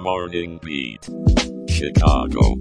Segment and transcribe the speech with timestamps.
[0.00, 1.04] Morning Beat.
[1.68, 2.54] Chicago.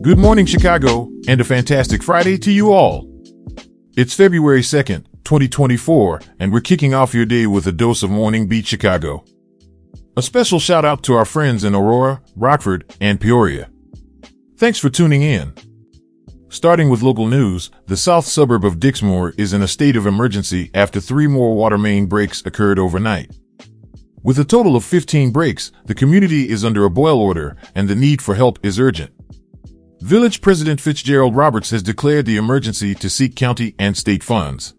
[0.00, 3.06] Good morning, Chicago, and a fantastic Friday to you all.
[3.98, 8.48] It's February 2nd, 2024, and we're kicking off your day with a dose of Morning
[8.48, 9.24] Beat Chicago.
[10.16, 13.68] A special shout out to our friends in Aurora, Rockford, and Peoria.
[14.60, 15.54] Thanks for tuning in.
[16.50, 20.70] Starting with local news, the south suburb of Dixmoor is in a state of emergency
[20.74, 23.34] after three more water main breaks occurred overnight.
[24.22, 27.94] With a total of 15 breaks, the community is under a boil order and the
[27.94, 29.12] need for help is urgent.
[30.02, 34.74] Village President Fitzgerald Roberts has declared the emergency to seek county and state funds.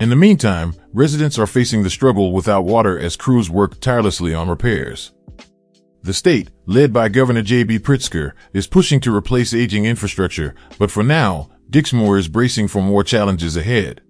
[0.00, 4.48] In the meantime, residents are facing the struggle without water as crews work tirelessly on
[4.48, 5.12] repairs.
[6.06, 7.80] The state, led by Governor J.B.
[7.80, 13.02] Pritzker, is pushing to replace aging infrastructure, but for now, Dixmoor is bracing for more
[13.02, 14.02] challenges ahead.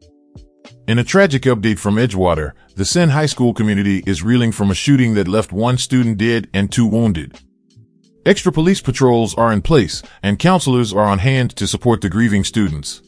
[0.86, 4.74] In a tragic update from Edgewater, the Senn High School community is reeling from a
[4.74, 7.40] shooting that left one student dead and two wounded.
[8.26, 12.44] Extra police patrols are in place, and counselors are on hand to support the grieving
[12.44, 13.00] students.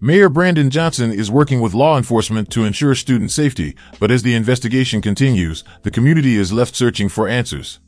[0.00, 4.36] Mayor Brandon Johnson is working with law enforcement to ensure student safety, but as the
[4.36, 7.80] investigation continues, the community is left searching for answers.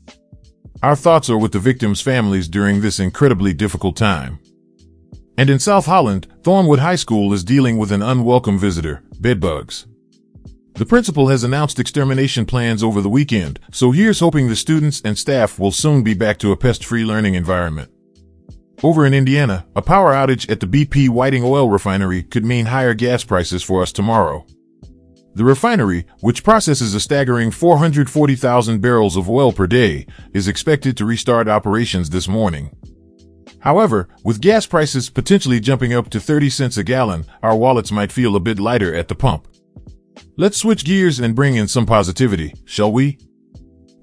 [0.83, 4.39] Our thoughts are with the victims' families during this incredibly difficult time.
[5.37, 9.87] And in South Holland, Thornwood High School is dealing with an unwelcome visitor, bedbugs.
[10.73, 15.17] The principal has announced extermination plans over the weekend, so here's hoping the students and
[15.17, 17.90] staff will soon be back to a pest-free learning environment.
[18.83, 22.95] Over in Indiana, a power outage at the BP Whiting Oil Refinery could mean higher
[22.95, 24.43] gas prices for us tomorrow.
[25.35, 31.05] The refinery, which processes a staggering 440,000 barrels of oil per day, is expected to
[31.05, 32.75] restart operations this morning.
[33.59, 38.11] However, with gas prices potentially jumping up to 30 cents a gallon, our wallets might
[38.11, 39.47] feel a bit lighter at the pump.
[40.37, 43.19] Let's switch gears and bring in some positivity, shall we?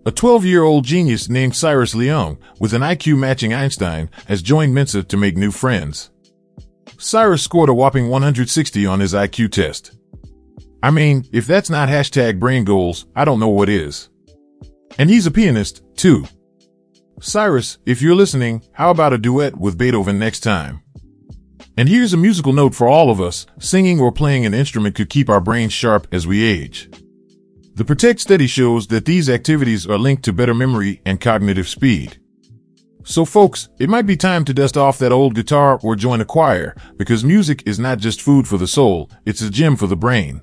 [0.08, 5.16] A 12-year-old genius named Cyrus Leung, with an IQ matching Einstein, has joined Mensa to
[5.18, 6.08] make new friends.
[6.96, 9.98] Cyrus scored a whopping 160 on his IQ test.
[10.82, 14.08] I mean, if that's not hashtag brain goals, I don't know what is.
[14.98, 16.24] And he's a pianist, too.
[17.20, 20.80] Cyrus, if you're listening, how about a duet with Beethoven next time?
[21.76, 25.10] And here's a musical note for all of us, singing or playing an instrument could
[25.10, 26.88] keep our brains sharp as we age.
[27.78, 32.20] The Protect study shows that these activities are linked to better memory and cognitive speed.
[33.04, 36.24] So folks, it might be time to dust off that old guitar or join a
[36.24, 39.94] choir, because music is not just food for the soul, it's a gym for the
[39.94, 40.40] brain.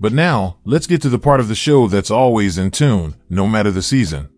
[0.00, 3.46] But now, let's get to the part of the show that's always in tune, no
[3.46, 4.28] matter the season.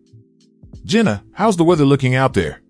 [0.83, 2.61] Jenna, how's the weather looking out there?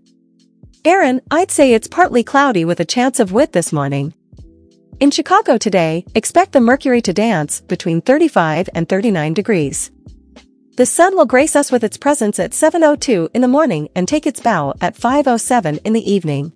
[0.86, 4.14] Aaron, I'd say it's partly cloudy with a chance of wind this morning.
[5.02, 9.92] In Chicago today, expect the mercury to dance between 35 and 39 degrees.
[10.78, 14.26] The sun will grace us with its presence at 7.02 in the morning and take
[14.26, 16.54] its bow at 5.07 in the evening.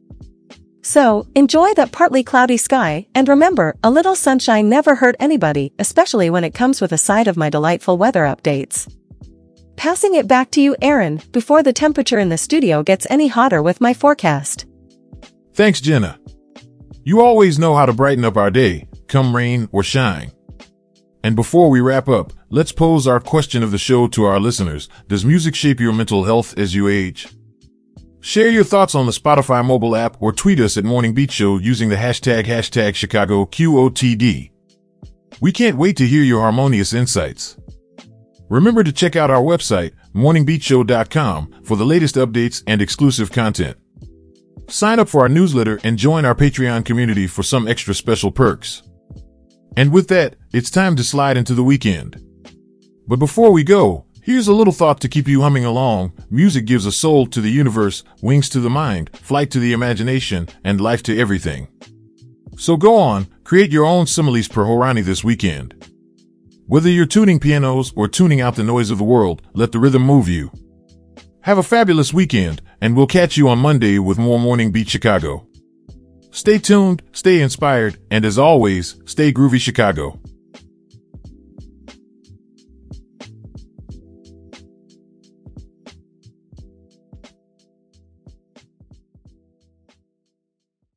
[0.81, 6.29] So, enjoy that partly cloudy sky, and remember, a little sunshine never hurt anybody, especially
[6.29, 8.89] when it comes with a side of my delightful weather updates.
[9.75, 13.61] Passing it back to you, Aaron, before the temperature in the studio gets any hotter
[13.61, 14.65] with my forecast.
[15.53, 16.17] Thanks, Jenna.
[17.09, 20.31] You always know how to brighten up our day, come rain or shine.
[21.23, 24.89] And before we wrap up, let's pose our question of the show to our listeners.
[25.07, 27.27] Does music shape your mental health as you age?
[28.19, 31.57] Share your thoughts on the Spotify mobile app or tweet us at Morning Beat Show
[31.57, 34.51] using the hashtag hashtag Chicago QOTD.
[35.41, 37.57] We can't wait to hear your harmonious insights.
[38.49, 43.77] Remember to check out our website, morningbeatshow.com, for the latest updates and exclusive content.
[44.69, 48.83] Sign up for our newsletter and join our Patreon community for some extra special perks.
[49.75, 52.23] And with that, it's time to slide into the weekend.
[53.07, 56.13] But before we go, Here's a little thought to keep you humming along.
[56.29, 60.47] Music gives a soul to the universe, wings to the mind, flight to the imagination,
[60.63, 61.67] and life to everything.
[62.55, 65.89] So go on, create your own similes per Horani this weekend.
[66.67, 70.03] Whether you're tuning pianos or tuning out the noise of the world, let the rhythm
[70.03, 70.51] move you.
[71.49, 75.47] Have a fabulous weekend, and we'll catch you on Monday with more Morning Beat Chicago.
[76.29, 80.18] Stay tuned, stay inspired, and as always, stay groovy Chicago.